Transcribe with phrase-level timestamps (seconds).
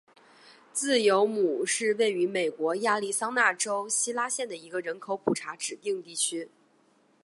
[0.71, 6.49] 自由亩是位于美国亚利桑那州希拉县的一个人口普查指定地区。